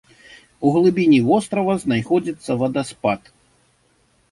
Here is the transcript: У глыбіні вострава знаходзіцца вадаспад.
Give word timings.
У 0.67 0.71
глыбіні 0.75 1.19
вострава 1.27 1.75
знаходзіцца 1.85 2.51
вадаспад. 2.65 3.21